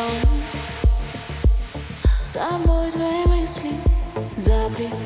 заполнить 0.00 0.64
Собой 2.22 2.90
твои 2.92 3.24
мысли 3.26 3.70
запретать 4.36 5.00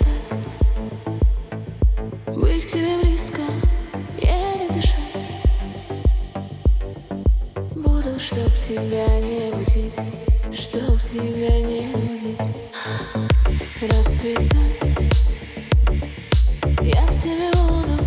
Быть 2.37 2.67
к 2.67 2.69
тебе 2.69 2.99
близко, 3.03 3.41
еле 4.19 4.69
дышать. 4.71 4.99
Буду, 7.75 8.18
чтоб 8.18 8.53
тебя 8.57 9.21
не 9.21 9.53
будить 9.53 9.95
Чтоб 10.53 11.01
тебя 11.01 11.61
не 11.61 11.89
будить. 11.95 12.54
Расцветать. 13.81 14.49
Я 16.82 17.07
в 17.07 17.17
тебе 17.17 17.51
буду 17.53 18.04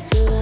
целовать. 0.00 0.41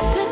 듯 0.00 0.29